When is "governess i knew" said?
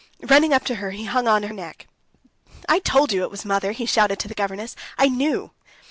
4.33-5.51